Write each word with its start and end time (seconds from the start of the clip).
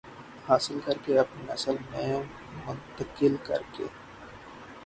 حاصل 0.47 0.79
کر 0.85 0.97
کے 1.05 1.17
اپنی 1.19 1.43
نسل 1.49 1.75
میں 1.91 2.17
منتقل 2.65 3.35
کر 3.43 3.61
کے 3.71 3.83